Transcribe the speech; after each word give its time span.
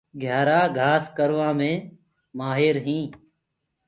گهيآرآ 0.21 0.61
گھآس 0.77 1.03
ڪروآ 1.17 1.49
ڪآ 1.59 1.69
مآهر 2.37 2.75
هينٚ۔ 2.85 3.11